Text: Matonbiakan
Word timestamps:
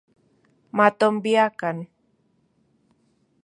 Matonbiakan 0.77 1.77